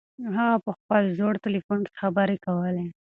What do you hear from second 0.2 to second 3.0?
هغه په خپل زوړ تلیفون کې خبرې کولې.